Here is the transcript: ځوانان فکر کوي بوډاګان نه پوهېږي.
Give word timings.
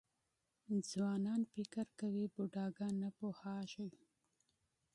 ځوانان 0.89 1.41
فکر 1.53 1.85
کوي 1.99 2.25
بوډاګان 2.33 2.93
نه 3.03 3.09
پوهېږي. 3.17 3.87